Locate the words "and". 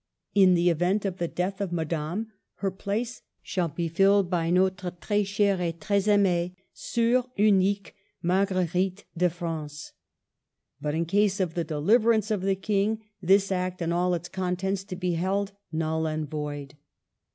13.79-13.93, 16.07-16.27